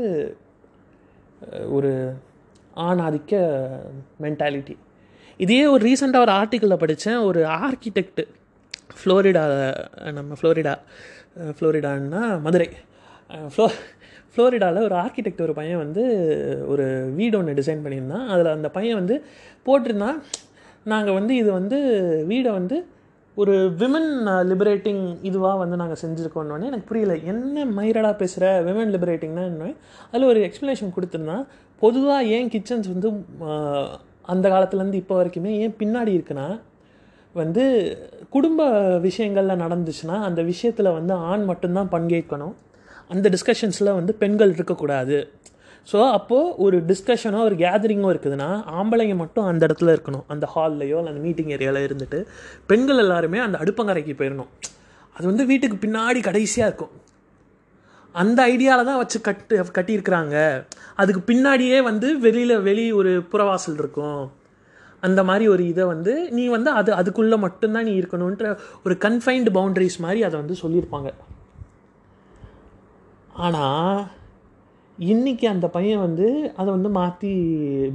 [1.77, 1.93] ஒரு
[2.77, 3.35] ஆணாதிக்க
[4.23, 4.75] மென்டாலிட்டி
[5.37, 8.23] இதே ஒரு ரீசெண்டாக ஒரு ஆர்டிக்கிளில் படித்தேன் ஒரு ஆர்கிடெக்ட்
[8.99, 9.43] ஃப்ளோரிடா
[10.19, 10.75] நம்ம ஃப்ளோரிடா
[11.57, 12.69] ஃப்ளோரிடான்னா மதுரை.
[13.53, 13.67] ஃப்ளோ
[14.35, 16.03] ஃப்ளோரிடாவில் ஒரு ஆர்கிடெக்ட் ஒரு பையன் வந்து
[16.73, 16.87] ஒரு
[17.19, 18.27] வீடு ஒன்று டிசைன் பண்ணியிருந்தான்.
[18.27, 19.17] அதில் அந்த பையன் வந்து
[19.67, 20.19] போட்டிருந்தான்.
[20.93, 21.79] நாங்கள் வந்து இது வந்து
[22.29, 22.77] வீடை வந்து
[23.37, 24.11] ஒரு விமன்
[24.51, 27.15] லிபரேட்டிங் இதுவாக வந்து நாங்கள் செஞ்சுருக்கோன்னொடனே எனக்கு புரியல.
[27.33, 29.71] என்ன மயிரடா பேசுகிற விமன் லிபரேட்டிங்னா என்ன
[30.11, 31.45] அதில் ஒரு எக்ஸ்ப்ளனேஷன் கொடுத்துருந்தான்.
[31.83, 33.11] பொதுவாக ஏன் கிச்சன்ஸ் வந்து
[34.33, 36.49] அந்த காலத்துலேருந்து இப்போ வரைக்குமே ஏன் பின்னாடி இருக்குன்னா
[37.35, 37.65] வந்து
[38.31, 42.55] குடும்ப விஷயங்களில் நடந்துச்சுன்னா அந்த விஷயத்தில் வந்து ஆண் மட்டும்தான் பங்கேற்கணும்.
[43.09, 45.19] அந்த டிஸ்கஷன்ஸில் வந்து பெண்கள் இருக்கக்கூடாது.
[45.93, 48.51] ஸோ அப்போது ஒரு டிஸ்கஷனோ ஒரு கேதரிங்கோ இருக்குதுன்னா
[48.81, 50.25] ஆம்பளைங்க மட்டும் அந்த இடத்துல இருக்கணும்.
[50.27, 52.21] அந்த ஹால்லையோ இல்லை அந்த மீட்டிங் ஏரியாவில் இருந்துட்டு
[52.67, 54.53] பெண்கள் எல்லாருமே அந்த அடுப்பங்கரைக்கு போயிடணும்
[55.17, 56.95] அது வந்து வீட்டுக்கு பின்னாடி கடைசியாக இருக்கும்.
[58.23, 60.37] அந்த ஐடியாவில் தான் வச்சு கட்டு கட்டியிருக்கிறாங்க.
[61.03, 64.23] அதுக்கு பின்னாடியே வந்து வெளியில் வெளி ஒரு புறவாசல் இருக்கும்.
[65.07, 68.45] அந்த மாதிரி ஒரு இதை வந்து நீ வந்து அது அதுக்குள்ளே மட்டும்தான் நீ இருக்கணுன்ற
[68.85, 71.11] ஒரு கன்ஃபைன்டு பவுண்டரிஸ் மாதிரி அதை வந்து சொல்லியிருப்பாங்க.
[73.47, 73.99] ஆனால்
[74.99, 76.27] இன்னைக்கு அந்த பையன் வந்து
[76.61, 77.33] அதை வந்து மாற்றி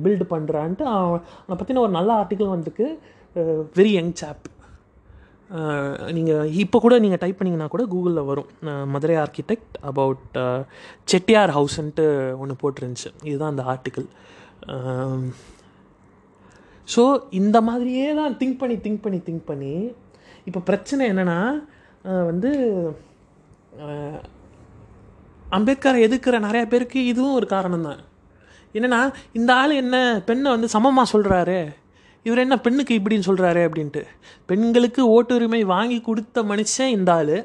[0.05, 2.87] பில்டு பண்ணுறான்ட்டு அவனை பற்றின ஒரு நல்ல ஆர்டிக்கல் வந்துருக்கு
[3.79, 4.47] வெரி யங் சாப்
[6.15, 8.49] நீங்கள் இப்போ கூட நீங்கள் டைப் பண்ணிங்கன்னா கூட கூகுளில் வரும்.
[8.93, 10.37] மதுரை ஆர்கிடெக்ட் அபவுட்
[11.11, 12.05] செட்டியார் ஹவுஸ்ன்ட்டு
[12.41, 13.09] ஒன்று போட்டிருந்துச்சு.
[13.29, 14.07] இதுதான் அந்த ஆர்டிக்கிள்
[16.87, 17.03] ஸோ
[17.39, 19.73] இந்த மாதிரியே தான் திங்க் பண்ணி திங்க் பண்ணி திங்க் பண்ணி
[20.47, 21.39] இப்போ பிரச்சனை என்னென்னா
[22.29, 22.51] வந்து
[25.57, 28.01] அம்பேத்கரை எதிர்க்கிற நிறைய பேருக்கு இதுவும் ஒரு காரணம் தான்
[28.75, 29.01] என்னென்னா
[29.39, 31.59] இந்த ஆள் என்ன பெண்ணை வந்து சமமாக சொல்கிறாரு
[32.27, 34.03] இவர் என்ன பெண்ணுக்கு இப்படின்னு சொல்கிறாரு அப்படின்ட்டு.
[34.49, 37.37] பெண்களுக்கு ஓட்டுரிமை வாங்கி கொடுத்த மனுஷன் இந்த ஆள்.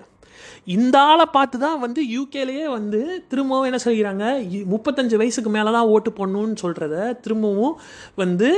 [0.74, 3.00] இந்த ஆளை பார்த்து தான் வந்து யூகேலேயே வந்து
[3.30, 4.24] திரும்பவும் என்ன செய்கிறாங்க
[4.72, 7.74] முப்பத்தஞ்சு வயசுக்கு மேலே தான் ஓட்டு போடணும்னு சொல்கிறத திரும்பவும்
[8.22, 8.48] வந்து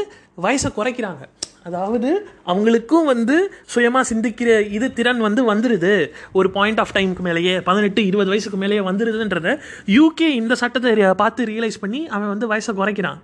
[0.45, 1.23] வயசை குறைக்கிறாங்க.
[1.69, 2.11] அதாவது
[2.51, 3.37] அவங்களுக்கும் வந்து
[3.73, 5.95] சுயமாக சிந்திக்கிற இது திறன் வந்து வந்துடுது
[6.39, 9.55] ஒரு பாயிண்ட் ஆஃப் டைமுக்கு மேலேயே பதினெட்டு இருபது வயசுக்கு மேலேயே வந்துடுதுன்றத
[9.97, 13.19] யூகே இந்த சட்டத்தை பார்த்து ரியலைஸ் பண்ணி அவன் வந்து வயசை குறைக்கிறான்.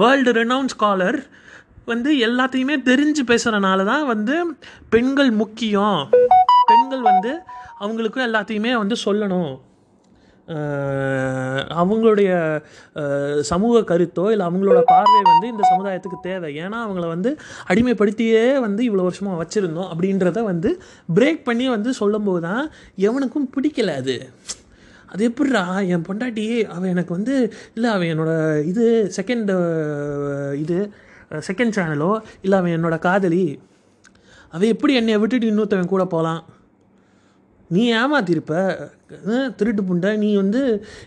[0.00, 1.18] வேர்ல்டு ரெனவுன் ஸ்காலர்
[1.92, 4.34] வந்து எல்லாத்தையுமே தெரிஞ்சு பேசுகிறனால தான் வந்து
[4.94, 6.00] பெண்கள் முக்கியம்.
[6.70, 7.32] பெண்கள் வந்து
[7.84, 9.54] அவங்களுக்கும் எல்லாத்தையுமே வந்து சொல்லணும்.
[11.82, 12.30] அவங்களுடைய
[13.50, 16.48] சமூக கருத்தோ இல்லை அவங்களோட பார்வை வந்து இந்த சமுதாயத்துக்கு தேவை.
[16.64, 17.30] ஏன்னா அவங்கள வந்து
[17.72, 20.72] அடிமைப்படுத்தியே வந்து இவ்வளோ வருஷமாக வச்சுருந்தோம் அப்படின்றத வந்து
[21.18, 22.64] பிரேக் பண்ணி வந்து சொல்லும்போது தான்
[23.08, 24.16] எவனுக்கும் பிடிக்கல அது.
[25.12, 27.34] அது எப்படிரா என் பொண்டாட்டி அவன் எனக்கு வந்து
[27.76, 28.32] இல்லை அவன் என்னோட
[28.70, 28.86] இது
[29.18, 29.50] செகண்ட்
[30.64, 30.78] இது
[31.30, 32.10] செகண்ட் சேனலோ
[32.42, 33.44] இல்லை அவன் என்னோட காதலி
[34.50, 36.42] அவன் எப்படி என்னை விட்டுட்டு இன்னொருத்தவன் கூட போகலாம்
[37.68, 38.52] நீ ஏமாத்திருப்ப.
[39.56, 40.16] திருட்டு புண்டை.
[40.16, 40.60] நீ வந்து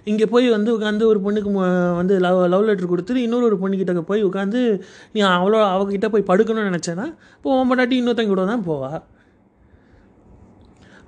[0.04, 1.52] இங்கே போய் வந்து உட்காந்து ஒரு பொண்ணுக்கு
[1.96, 4.62] வந்து லவ் லவ் லெட்டர் கொடுத்துட்டு இன்னொரு ஒரு பொண்ணுக்கிட்ட போய் உட்காந்து
[5.14, 8.92] நீ அவ்வளோ அவகிட்ட போய் படுக்கணும்னு நினச்சேன்னா இப்போ உன் பொண்டாட்டி இன்னொருத்தங்க கூட தான் போவா.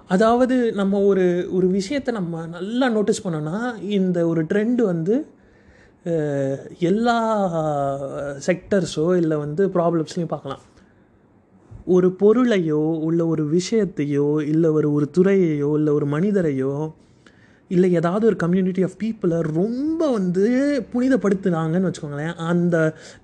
[0.08, 5.16] அதாவது நம்ம ஒரு ஒரு விஷயத்தை நம்ம நல்லா நோட்டீஸ் பண்ணோன்னா இந்த ஒரு ட்ரெண்டு வந்து
[6.90, 7.18] எல்லா
[8.48, 10.64] செக்டர்ஸோ இல்லை வந்து ப்ராப்ளம்ஸ்லையும் பார்க்கலாம்.
[11.96, 16.74] ஒரு பொருளையோ இல்லை ஒரு விஷயத்தையோ இல்லை ஒரு ஒரு துறையையோ இல்லை ஒரு மனிதரையோ
[17.72, 20.46] இல்லை ஏதாவது ஒரு கம்யூனிட்டி ஆஃப் பீப்புளை ரொம்ப வந்து
[20.94, 22.76] புனிதப்படுத்துனாங்கன்னு வச்சுக்கோங்களேன் அந்த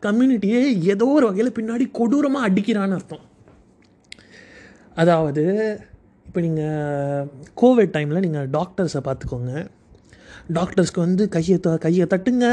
[0.05, 0.61] கம்யூனிட்டியே
[0.93, 3.23] ஏதோ ஒரு வகையில் பின்னாடி கொடூரமாக அடிக்கிறான்னு அர்த்தம்.
[4.95, 5.45] அதாவது
[6.27, 7.27] இப்போ நீங்கள்
[7.61, 9.53] கோவிட் டைமில் நீங்கள் டாக்டர்ஸை பார்த்துக்கோங்க.
[10.57, 12.45] டாக்டர்ஸ்க்கு வந்து கையை த கையை தட்டுங்க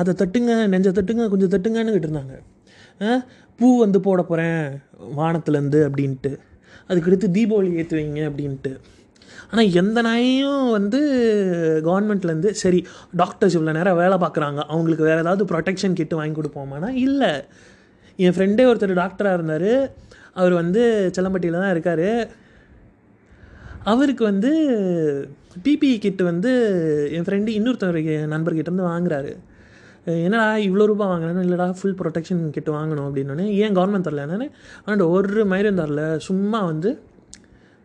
[0.00, 2.34] அதை தட்டுங்க நெஞ்சை தட்டுங்க கொஞ்சம் தட்டுங்கன்னு இருந்தாங்க.
[3.58, 4.60] பூ வந்து போட போகிறேன்
[5.20, 6.32] வானத்துலேருந்து அப்படின்ட்டு.
[6.88, 8.72] அதுக்கடுத்து தீபாவளி ஏற்றுவீங்க அப்படின்ட்டு.
[9.50, 11.00] ஆனால் எந்த நாயும் வந்து
[11.86, 12.80] கவர்மெண்ட்லேருந்து சரி
[13.20, 17.32] டாக்டர்ஸ் இவ்வளோ நேரம் வேலை பார்க்குறாங்க அவங்களுக்கு வேறு ஏதாவது ப்ரொடெக்ஷன் கிட்டு வாங்கி கொடுப்போமானா இல்லை.
[18.24, 19.70] என் ஃப்ரெண்டே ஒருத்தர் டாக்டராக இருந்தார்.
[20.40, 20.82] அவர் வந்து
[21.16, 22.08] செல்லம்பட்டியில் தான் இருக்கார்.
[23.92, 24.50] அவருக்கு வந்து
[25.64, 26.50] பிபி கிட் வந்து
[27.16, 29.32] என் ஃப்ரெண்டு இன்னொருத்தவர் நண்பர்கிட்டேருந்து நண்பர்கிட்ட இருந்து வாங்குறாரு.
[30.24, 34.24] என்னடா இவ்வளோ ரூபாய் வாங்கினேன்னு இல்லைடா ஃபுல் ப்ரொடெக்ஷன் கிட் வாங்கணும் அப்படின்னோடனே ஏன் கவர்மெண்ட் தரல?
[34.26, 34.48] என்னன்னு
[34.84, 36.02] ஆனால் ஒரு மயிரும் தரல.
[36.28, 36.90] சும்மா வந்து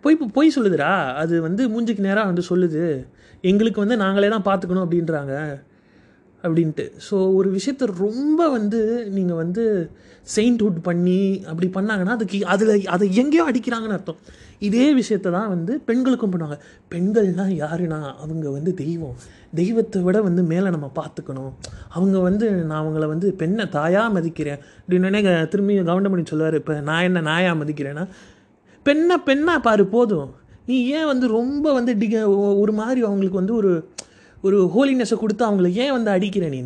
[0.03, 0.91] பொய் பொய் சொல்லுதுடா.
[1.13, 2.83] அது வந்து மூஞ்சிக்கு நேராக வந்து சொல்லுது.
[3.41, 5.35] எங்களுக்கு வந்து நாங்களே தான் பார்த்துக்கணும் அப்படின்றாங்க.
[6.43, 6.85] அப்படின்ட்டு.
[7.09, 8.79] ஸோ ஒரு விஷயத்த ரொம்ப வந்து
[9.09, 9.63] நீங்கள் வந்து
[10.35, 14.21] செயின்ட்ஹுட் பண்ணி அப்படி பண்ணாங்கன்னா அதுக்கு அதில் அதை எங்கேயோ அடிக்கிறாங்கன்னு அர்த்தம்.
[14.59, 16.57] இதே விஷயத்தை தான் வந்து பெண்களுக்கும் பண்ணுவாங்க.
[16.93, 17.99] பெண்கள்னால் யாருன்னா?
[18.23, 19.15] அவங்க வந்து தெய்வம்.
[19.55, 21.51] தெய்வத்தை விட வந்து மேலே நம்ம பார்த்துக்கணும்.
[21.89, 24.59] அவங்க வந்து நான் அவங்கள வந்து பெண்ணை தாயாக மதிக்கிறேன்.
[24.81, 28.07] அப்படின்னே திரும்பி கவுண்டமணி சொல்லுவார் இப்போ நான் என்ன நாயாக மதிக்கிறேன்னா?
[28.83, 30.29] பெண்ணை பெண்ணாக பாரு போதும்.
[30.65, 33.89] நீ ஏன் வந்து ரொம்ப வந்து டிக ஒரு மாதிரி அவங்களுக்கு வந்து ஒரு
[34.41, 36.61] ஒரு ஹோலினஸை கொடுத்து அவங்கள ஏன் வந்து அடிக்கிற நீ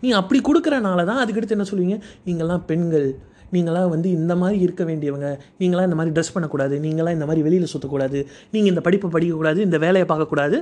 [0.00, 3.18] நீ அப்படி கொடுக்குறனால தான் அதுக்கடுத்து என்ன சொல்லுவீங்க நீங்கள்லாம் பெண்கள்.
[3.54, 5.28] நீங்களாம் வந்து இந்த மாதிரி இருக்க வேண்டியவங்க.
[5.60, 6.76] நீங்களாம் இந்த மாதிரி ட்ரெஸ் பண்ணக்கூடாது.
[6.86, 8.20] நீங்களாம் இந்த மாதிரி வெளியில் சுற்றக்கூடாது
[8.54, 9.60] நீங்கள் இந்த படிப்பை படிக்கக்கூடாது.
[9.68, 10.58] இந்த வேலையை பார்க்கக்கூடாது.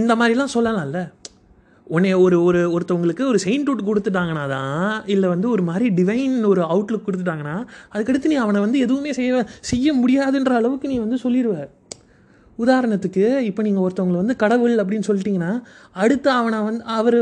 [0.00, 1.00] இந்த மாதிரிலாம் சொல்லலாம்ல.
[1.86, 6.62] உன்னை ஒரு ஒரு ஒருத்தவங்களுக்கு ஒரு செயின் ரூட் கொடுத்துட்டாங்கன்னா தான் இல்லை வந்து ஒரு மாதிரி டிவைன் ஒரு
[6.72, 7.56] அவுட்லுக் கொடுத்துட்டாங்கன்னா
[7.92, 11.56] அதுக்கடுத்து நீ அவனை வந்து எதுவுமே செய்ய செய்ய முடியாதுன்ற அளவுக்கு நீ வந்து சொல்லிடுவ
[12.58, 15.52] உதாரணத்துக்கு இப்போ நீங்கள் ஒருத்தவங்களை வந்து கடவுள் அப்படின்னு சொல்லிட்டிங்கன்னா
[15.94, 17.18] அடுத்து அவனை வந்து அவர்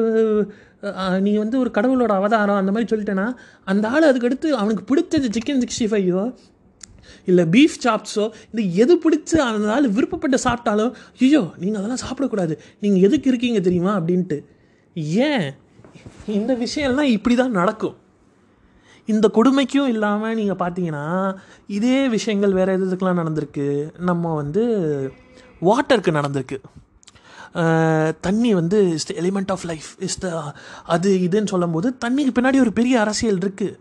[1.25, 3.27] நீங்கள் வந்து ஒரு கடவுளோட அவதாரம் அந்த மாதிரி சொல்லிட்டேன்னா
[3.73, 6.25] அந்த ஆள் அதுக்கடுத்து அவனுக்கு பிடிச்சது சிக்கன் சிக்ஸ்டி ஃபைவோ
[7.31, 10.93] இல்லை பீஃப் சாப்ஸோ இந்த எது பிடிச்சி அந்த ஆள் விருப்பப்பட்டு சாப்பிட்டாலும்
[11.25, 12.55] ஐயோ நீங்கள் அதெல்லாம் சாப்பிடக்கூடாது.
[12.83, 14.39] நீங்கள் எதுக்கு இருக்கீங்க தெரியுமா அப்படின்ட்டு.
[15.29, 15.47] ஏன்?
[16.39, 17.97] இந்த விஷயம்லாம் இப்படி தான் நடக்கும்.
[19.09, 21.05] இந்த கொடுமைக்கும் இல்லாமல் நீங்கள் பார்த்தீங்கன்னா
[21.77, 23.67] இதே விஷயங்கள் வேறு எது எதுக்கெலாம் நடந்திருக்கு?
[24.11, 24.63] நம்ம வந்து
[25.69, 26.59] வாட்டருக்கு நடந்திருக்கு.
[28.21, 30.55] தண்ணி வந்து is the element of life is the
[30.87, 33.77] அது இதுன்னு சொல்லும்போது தண்ணிக்கு பின்னாடி ஒரு பெரிய அரசியல் இருக்குது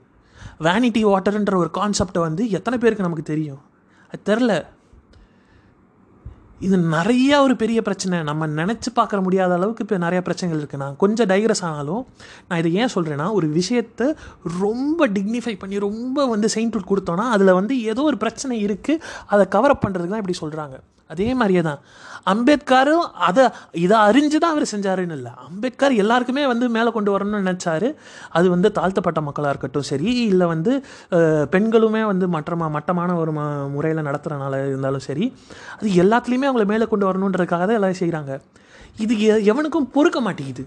[0.61, 3.61] வேனிட்டி வாட்டர்ன்ற ஒரு கான்செப்டை வந்து எத்தனை பேருக்கு நமக்கு தெரியும்?
[4.13, 4.65] அது தெரில
[6.61, 8.23] இது நிறைய ஒரு பெரிய பிரச்சனை.
[8.23, 12.07] நம்ம நினச்சி பார்க்குற முடியாத அளவுக்கு இப்போ நிறைய பிரச்சனைகள் இருக்குது நான் கொஞ்சம் டைக்ரஸ் ஆனாலும்
[12.47, 14.07] நான் இதை ஏன் சொல்கிறேன்னா ஒரு விஷயத்தை
[14.59, 19.83] ரொம்ப டிக்னிஃபை பண்ணி ரொம்ப வந்து செயின்ட் கொடுத்தோன்னா அதில் வந்து ஏதோ ஒரு பிரச்சனை இருக்குது அதை கவரப்
[19.85, 20.77] பண்ணுறதுக்கு தான் இப்படி சொல்கிறாங்க
[21.09, 21.79] அதே மாதிரியே தான்.
[22.25, 23.43] அம்பேத்கரும் அதை
[23.83, 25.31] இதை அறிஞ்சு தான் அவர் செஞ்சாருன்னு இல்லை.
[25.47, 27.89] அம்பேத்கர் எல்லாருக்குமே வந்து மேலே கொண்டு வரணும்னு நினச்சாரு.
[28.29, 30.73] அது வந்து தாழ்த்தப்பட்ட மக்களாக இருக்கட்டும் சரி இல்லை வந்து
[31.55, 33.31] பெண்களுமே வந்து மற்றமா மட்டமான ஒரு
[33.75, 35.25] முறையில் நடத்துகிறனால இருந்தாலும் சரி
[35.77, 38.33] அது எல்லாத்துலேயுமே அவங்கள மேலே கொண்டு வரணுன்றதுக்காக தான் எல்லாம் செய்கிறாங்க
[38.97, 40.63] இது எ- எவனுக்கும் பொறுக்க மாட்டேங்குது.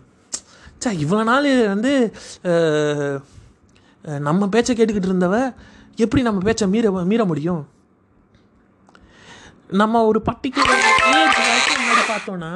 [0.79, 1.93] சே இவ்வளோ நாள் வந்து
[4.25, 5.37] நம்ம பேச்சை கேட்டுக்கிட்டு இருந்தவ
[5.99, 7.63] எப்படி நம்ம பேச்சை மீற மீற முடியும்?
[9.81, 12.53] நம்ம ஒரு பர்டிகுலர் ஏஜ் வரைக்கும் முன்னாடி பார்த்தோன்னா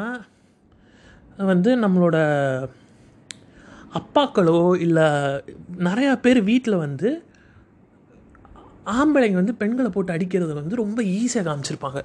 [1.50, 2.16] வந்து நம்மளோட
[3.98, 5.06] அப்பாக்களோ இல்லை
[5.88, 7.10] நிறையா பேர் வீட்டில் வந்து
[8.96, 12.00] ஆம்பளைங்க வந்து பெண்களை போட்டு அடிக்கிறது வந்து ரொம்ப ஈஸியாக காமிச்சிருப்பாங்க.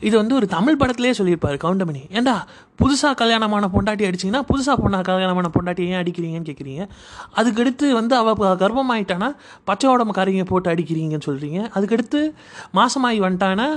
[0.00, 2.02] இது வந்து ஒரு தமிழ் படத்திலே சொல்லியிருப்பார் கவுண்டமணி.
[2.10, 2.46] ஏண்டா
[2.82, 6.88] புதுசாக கல்யாணமான பொண்டாட்டி அடிச்சிங்கன்னா புதுசாக பொண்ணா கல்யாணமான பொண்டாட்டி ஏன் அடிக்கிறீங்கன்னு கேட்குறீங்க
[7.36, 12.34] அதுக்கடுத்து வந்து அவள் கர்ப்பமாயிட்டானா பச்சை உடம்புக்காரங்க போட்டு அடிக்கிறீங்கன்னு சொல்கிறீங்க அதுக்கடுத்து
[12.78, 13.68] மாதமாகி வந்துட்டானா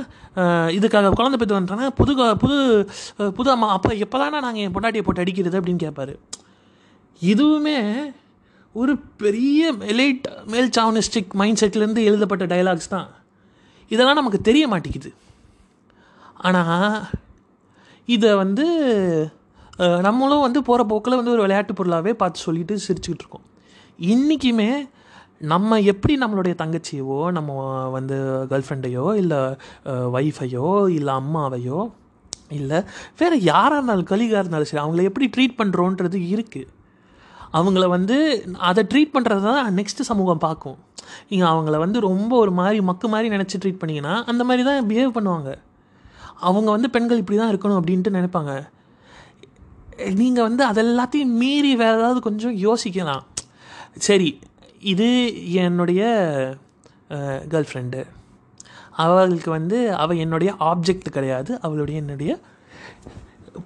[0.77, 2.57] இதுக்காக குழந்தை பெற்று வந்துட்டானா புது புது
[3.31, 6.15] புது அம்மா அப்போ எப்போ தானே நாங்கள் என் பொண்டாட்டியை போட்டு அடிக்கிறது அப்படின்னு கேட்பாரு
[7.21, 7.77] இதுவுமே
[8.73, 13.07] ஒரு பெரிய எலைட் மேல் சாவனிஸ்டிக் மைண்ட் செட்லேருந்து எழுதப்பட்ட டயலாக்ஸ் தான்.
[13.87, 15.11] இதெல்லாம் நமக்கு தெரிய மாட்டேங்குது.
[16.49, 16.95] ஆனால்
[18.07, 18.65] இதை வந்து
[20.07, 23.47] நம்மளும் வந்து போகிற போக்கில் வந்து ஒரு விளையாட்டு பொருளாகவே பார்த்து சொல்லிட்டு சிரிச்சுக்கிட்டு இருக்கோம்.
[24.13, 24.69] இன்றைக்குமே
[25.51, 27.51] நம்ம எப்படி நம்மளுடைய தங்கச்சியவோ நம்ம
[27.95, 28.15] வந்து
[28.51, 29.39] கேர்ள் ஃப்ரெண்டையோ இல்லை
[30.17, 31.79] ஒய்ஃபையோ இல்லை அம்மாவையோ
[32.57, 32.79] இல்லை
[33.19, 36.73] வேறு யாராக இருந்தாலும் கலிகாக இருந்தாலும் சரி அவங்கள எப்படி ட்ரீட் பண்ணுறோன்றது இருக்குது
[37.57, 38.17] அவங்கள வந்து
[38.69, 40.77] அதை ட்ரீட் பண்ணுறது தான் நெக்ஸ்ட்டு சமூகம் பார்க்கும்.
[41.29, 45.15] நீங்கள் அவங்கள வந்து ரொம்ப ஒரு மாதிரி மக்கு மாதிரி நினச்சி ட்ரீட் பண்ணிங்கன்னா அந்த மாதிரி தான் பிஹேவ்
[45.17, 45.51] பண்ணுவாங்க.
[46.47, 48.53] அவங்க வந்து பெண்கள் இப்படி தான் இருக்கணும் அப்படின்ட்டு நினைப்பாங்க.
[50.21, 53.23] நீங்கள் வந்து அதெல்லாத்தையும் மீறி வேறு ஏதாவது கொஞ்சம் யோசிக்கலாம்.
[54.07, 54.29] சரி
[54.93, 55.07] இது
[55.65, 56.01] என்னுடைய
[57.53, 58.01] கேர்ள் ஃப்ரெண்டு
[59.05, 61.51] அவளுக்கு வந்து அவள் என்னுடைய ஆப்ஜெக்ட் கிடையாது.
[61.65, 62.31] அவளுடைய என்னுடைய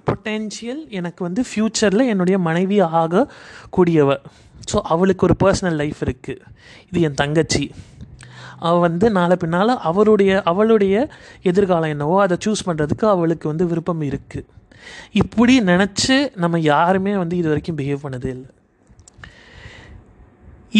[0.08, 4.10] பொட்டென்ஷியல் எனக்கு வந்து ஃப்யூச்சரில் என்னுடைய மனைவி ஆகக்கூடியவ.
[4.70, 6.44] ஸோ அவளுக்கு ஒரு பர்சனல் லைஃப் இருக்குது
[6.88, 7.64] இது என் தங்கச்சி.
[8.68, 11.04] அவள் வந்து நாளை பின்னால் அவருடைய அவளுடைய
[11.50, 14.48] எதிர்காலம் என்னவோ அதை சூஸ் பண்ணுறதுக்கு அவளுக்கு வந்து விருப்பம் இருக்குது
[15.22, 18.50] இப்படி நினச்சி நம்ம யாருமே வந்து இது வரைக்கும் பிஹேவ் பண்ணதே இல்லை.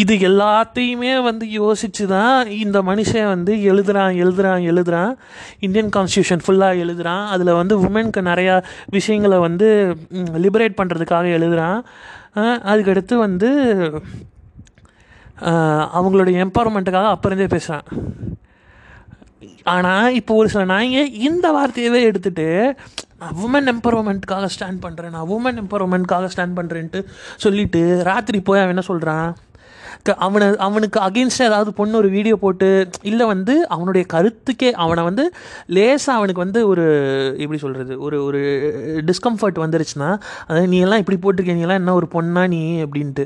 [0.01, 5.11] இது எல்லாத்தையுமே வந்து யோசித்து தான் இந்த மனுஷன் வந்து எழுதுகிறான் எழுதுகிறான் எழுதுறான்.
[5.65, 8.55] இந்தியன் கான்ஸ்டியூஷன் ஃபுல்லாக எழுதுகிறான் அதில் வந்து உமனுக்கு நிறையா
[8.97, 9.67] விஷயங்களை வந்து
[10.45, 11.79] லிபரேட் பண்ணுறதுக்காக எழுதுறான்.
[12.71, 13.49] அதுக்கடுத்து வந்து
[15.93, 17.87] அவங்களுடைய எம்பவர்மெண்ட்டுக்காக அப்புறந்தே பேசுகிறான்
[19.65, 22.47] ஆனால் இப்போ ஒரு சில நாய்ங்க இந்த வார்த்தையவே எடுத்துட்டு
[23.19, 26.99] நான் உமன் எம்பவர்மெண்ட்டுக்காக ஸ்டாண்ட் பண்ணுறேன் நான் உமன் எம்பவர்மெண்ட்காக ஸ்டாண்ட் பண்ணுறேன்ட்டு
[27.37, 29.27] சொல்லிட்டு ராத்திரி போய் அவன் என்ன சொல்கிறான்
[30.03, 32.69] க- அவனை அவனுக்கு அகெயின்ஸ்டாக ஏதாவது பொண்ணு ஒரு வீடியோ போட்டு
[33.03, 35.25] இல்லை வந்து அவனுடைய கருத்துக்கே அவனை வந்து
[35.69, 36.85] லேசாக அவனுக்கு வந்து ஒரு
[37.37, 38.41] எப்படி சொல்கிறது ஒரு ஒரு
[39.05, 40.09] டிஸ்கம்ஃபர்ட் வந்துருச்சுன்னா
[40.47, 42.61] அதாவது நீ எல்லாம் இப்படி போட்டிருக்கீங்களா என்ன ஒரு பொண்ணா நீ?
[42.83, 43.25] அப்படின்ட்டு.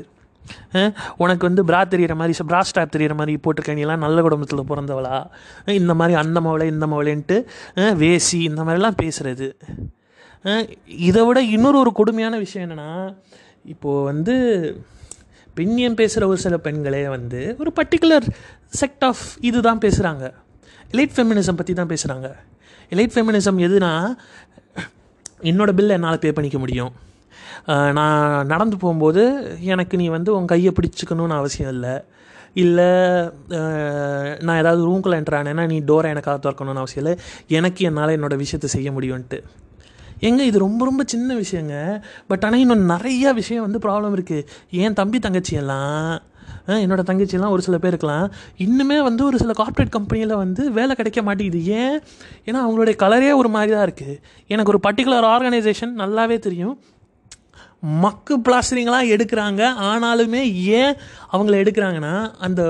[1.16, 5.26] உனக்கு வந்து பிரா தெரியிற மாதிரி பிரா ஸ்டாப் தெரியிற மாதிரி போட்டிருக்க நீலாம் நல்ல குடும்பத்தில் பிறந்தவளா?
[5.66, 7.38] இந்த மாதிரி அந்த மவளை இந்த மவளைன்ட்டு
[7.94, 9.48] வேசி இந்த மாதிரிலாம் பேசுகிறது
[10.86, 13.14] இதை விட இன்னொரு ஒரு கொடுமையான விஷயம் என்னென்னா
[13.64, 14.34] இப்போது வந்து
[15.56, 18.26] பெண்ணியம் பேசுகிற ஒரு சில பெண்களே வந்து ஒரு பர்டிகுலர்
[18.80, 20.24] செக்ட் ஆஃப் இது தான் பேசுகிறாங்க
[20.94, 22.28] எலைட் ஃபெமினிசம் பற்றி தான் பேசுகிறாங்க
[22.92, 24.16] எலைட் ஃபெமினிசம் எதுனா
[25.42, 26.92] என்னோடய பில் என்னால் பே பண்ணிக்க முடியும்.
[27.98, 29.24] நான் நடந்து போகும்போது
[29.74, 31.94] எனக்கு நீ வந்து உன் கையை பிடிச்சிக்கணும்னு அவசியம் இல்லை.
[32.64, 32.90] இல்லை
[34.46, 37.14] நான் ஏதாவது ரூம்குள்ளே என்ட்ரு ஆனேன்னா நீ டோரை எனக்காக திறக்கணும்னு அவசியம் இல்லை.
[37.58, 39.40] எனக்கு என்னால் என்னோடய விஷயத்தை செய்ய முடியும்ன்ட்டு.
[40.28, 41.74] எங்க இது ரொம்ப ரொம்ப சின்ன விஷயங்க.
[42.30, 44.46] பட் ஆனால் இன்னும் நிறைய விஷயம் வந்து ப்ராப்ளம் இருக்குது
[44.82, 46.10] ஏன் தம்பி தங்கச்சி எல்லாம்?
[46.84, 48.26] என்னோட தங்கச்சியெல்லாம் ஒரு சில பேருக்கெலாம்
[48.64, 51.60] இன்னுமே வந்து ஒரு சில கார்ப்பரேட் கம்பெனியில் வந்து வேலை கிடைக்க மாட்டேங்குது.
[51.80, 51.96] ஏன்?
[52.48, 54.16] ஏன்னா அவங்களுடைய கலரே ஒரு மாதிரி தான் இருக்குது
[54.52, 56.76] எனக்கு ஒரு பர்டிகுலர் ஆர்கனைசேஷன் நல்லாவே தெரியும்.
[57.82, 59.62] மக்கு பிளாஸ்டரிங்லாம் எடுக்கிறாங்க.
[59.90, 60.42] ஆனாலுமே
[60.80, 60.94] ஏன்
[61.32, 62.14] அவங்கள எடுக்கிறாங்கன்னா
[62.46, 62.62] அந்த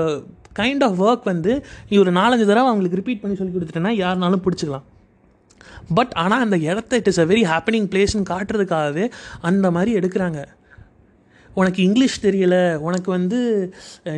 [0.59, 1.51] கைண்ட் ஆஃப் ஒர்க் வந்து
[1.89, 4.87] நீ ஒரு நாலஞ்சு தடவை அவங்களுக்கு ரிப்பீட் பண்ணி சொல்லி கொடுத்துட்டேன்னா யாருனாலும் பிடிச்சிக்கலாம்.
[5.97, 9.05] பட் ஆனால் அந்த இடத்த it is a very happening பிளேஸ்னு காட்டுறதுக்காகவே
[9.49, 10.39] அந்த மாதிரி எடுக்கிறாங்க.
[11.59, 13.39] உனக்கு இங்கிலீஷ் தெரியலை உனக்கு வந்து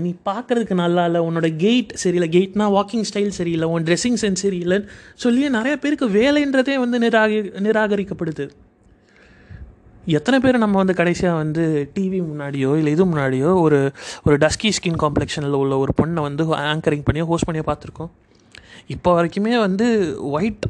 [0.06, 4.90] நீ பார்க்குறதுக்கு நல்லா இல்லை உன்னோட கெயிட் சரியில்லை கெயிட்னா வாக்கிங் ஸ்டைல் சரியில்லை உன் ட்ரெஸ்ஸிங் சென்ஸ் சரியில்லைன்னு
[5.24, 8.48] சொல்லியே நிறைய பேருக்கு வேலைன்றதே வந்து நிராகரி நிராகரிக்கப்படுது.
[10.06, 13.92] எத்தனை பேர் நம்ம வந்து கடைசியாக வந்து டிவி முன்னாடியோ இல்லை இது முன்னாடியோ ஒரு
[14.24, 18.10] ஒரு டஸ்கி ஸ்கின் காம்ப்ளெக்ஷனில் உள்ள ஒரு பொண்ணை வந்து ஆங்கரிங் பண்ணியோ ஹோஸ்ட் பண்ணியோ பார்த்துருக்கோம்.
[18.88, 20.66] இப்போ வரைக்குமே வந்து ஒயிட்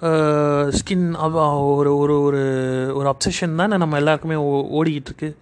[0.00, 1.32] ஸ்கின்
[1.74, 2.42] ஒரு ஒரு ஒரு
[2.94, 5.36] ஒரு அப்சஷன் தான் நம்ம எல்லாருக்குமே ஓ- ஓடிக்கிட்டு இருக்கு.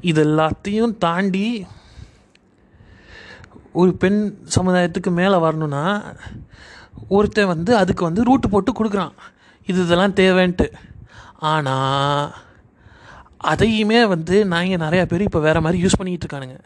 [0.00, 1.66] இது எல்லாத்தையும் தாண்டி
[3.72, 6.02] ஒரு பெண் சமுதாயத்துக்கு மேலே வரணும்னா
[7.08, 9.12] ஒருத்தன் வந்து அதுக்கு வந்து ரூட்டு போட்டு கொடுக்குறான்.
[9.66, 10.72] இது இதெல்லாம் தேவைன்ட்டு.
[11.50, 12.32] ஆனால்
[13.52, 16.58] அதையுமே வந்து நாங்கள் நிறையா பேர் இப்போ வேறு மாதிரி யூஸ் பண்ணிக்கிட்டு இருக்கானுங்க.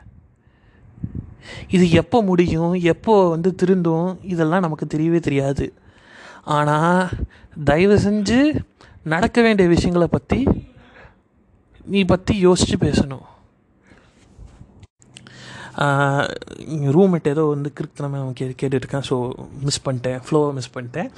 [1.77, 5.67] இது எப்போ முடியும் எப்போ வந்து திருந்தும் இதெல்லாம் நமக்கு தெரியவே தெரியாது.
[6.57, 7.13] ஆனால்
[7.71, 8.41] தயவு செஞ்சு
[9.15, 10.41] நடக்க வேண்டிய விஷயங்களை பற்றி
[11.95, 13.27] நீ பற்றி யோசித்து பேசணும்.
[16.97, 19.17] ரூம்மேட் ஏதோ வந்து கிறுக்குத்தனமே அவன் கே கேட்டுட்ருக்கேன் ஸோ
[19.67, 20.21] மிஸ் பண்ணிட்டேன்.
[20.27, 21.11] ஃப்ளோவை மிஸ் பண்ணிட்டேன்.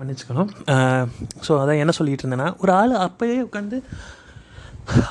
[0.00, 0.50] மன்னிச்சுக்கணும்.
[1.46, 3.78] ஸோ அதான் என்ன சொல்லிகிட்டு இருந்தேன்னா ஒரு ஆள் அப்போயே உட்காந்து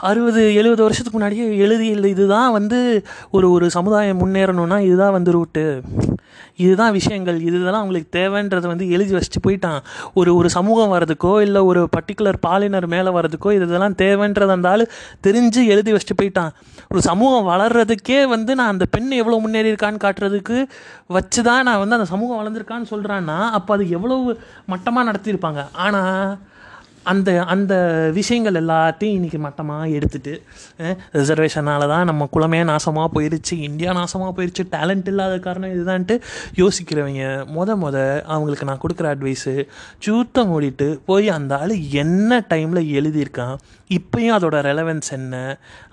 [0.10, 2.80] அறுபது எழுபது வருஷத்துக்கு முன்னாடியே எழுதி இல்லை இதுதான் வந்து
[3.32, 5.64] ஒரு ஒரு சமுதாயம் முன்னேறணும்னா இதுதான் வந்து ரூட்டு
[6.66, 7.38] இதுதான் விஷயங்கள்.
[7.48, 9.80] இதுதான் அவங்களுக்கு தேவைன்றதை வந்து எழுதி வச்சுட்டு போயிட்டான்.
[10.20, 14.84] ஒரு ஒரு சமூகம் வரதுக்கோ இல்லை ஒரு பர்டிகுலர் பாலினர் மேலே வரதுக்கோ இது இதெல்லாம் தேவைன்றது அந்த ஆள்
[15.28, 16.52] தெரிஞ்சு எழுதி வச்சுட்டு போயிட்டான்.
[16.92, 20.58] ஒரு சமூகம் வளர்றதுக்கே வந்து நான் அந்த பெண் எவ்வளோ முன்னேறி இருக்கான்னு காட்டுறதுக்கு
[21.18, 24.38] வச்சு தான் நான் வந்து அந்த சமூகம் வளர்ந்துருக்கான்னு சொல்கிறான்னா அப்போ அது எவ்வளவு
[24.74, 25.64] மட்டமாக நடத்தியிருப்பாங்க.
[25.86, 26.38] ஆனால்
[27.12, 27.74] அந்த அந்த
[28.14, 30.34] விஷயங்கள் எல்லாத்தையும் இன்றைக்கி மட்டமாக எடுத்துட்டு
[31.14, 36.16] ரிசர்வேஷனால தான் நம்ம குலமே நாசமாக போயிருச்சு இந்தியா நாசமாக போயிருச்சு டேலண்ட் இல்லாத காரணம் இதுதான்ட்டு
[36.56, 37.24] யோசிக்கிறவங்க.
[37.58, 39.54] மொத மொத அவங்களுக்கு நான் கொடுக்குற அட்வைஸு
[40.06, 43.56] சூத்த மூடிட்டு போய் அந்த ஆள் என்ன டைமில் எழுதியிருக்கான்
[43.90, 45.36] இப்பயும் அதோட ரெலவென்ஸ் என்ன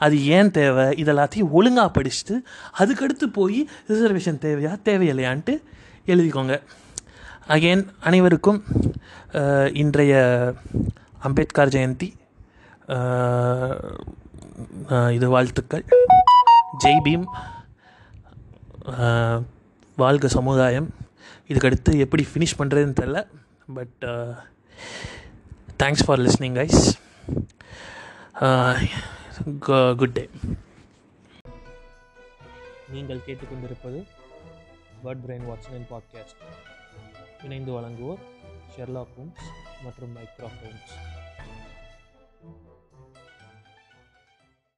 [0.07, 2.37] அது ஏன் தேவை இதெல்லாத்தையும் ஒழுங்காக படிச்சுட்டு
[2.79, 5.57] அதுக்கடுத்து போய் ரிசர்வேஷன் தேவையா தேவையில்லையான்ட்டு
[6.07, 6.57] எழுதிக்கோங்க.
[7.55, 8.59] அகெயின் அனைவருக்கும்
[9.73, 10.13] இன்றைய
[11.27, 12.09] அம்பேத்கர் ஜெயந்தி
[15.17, 15.85] இது வாழ்த்துக்கள்.
[16.83, 17.27] ஜெய் பீம்
[19.97, 20.89] வாழ்க சமுதாயம்.
[21.51, 23.21] இதுக்கடுத்து எப்படி ஃபினிஷ் பண்ணுறதுன்னு தெரில
[23.79, 24.05] but
[25.83, 26.83] thanks for listening guys
[30.01, 30.25] good day
[32.95, 34.01] நீங்கள் கேட்டுக்கொண்டிருப்பது
[35.05, 36.43] வேர்ட் பிரெயின் வாட்சனின் பாட்காஸ்ட்
[37.45, 38.23] இணைந்து வழங்குவோர்
[38.77, 39.43] ஷெர்லாக் ஹோம்ஸ்
[39.85, 40.93] மற்றும் மைக்ரோ ஹோம்ஸ்